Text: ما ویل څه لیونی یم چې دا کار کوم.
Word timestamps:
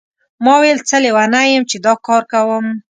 ما 0.43 0.53
ویل 0.61 0.79
څه 0.89 0.97
لیونی 1.03 1.45
یم 1.51 1.63
چې 1.69 1.77
دا 1.85 1.93
کار 2.07 2.23
کوم. 2.31 2.65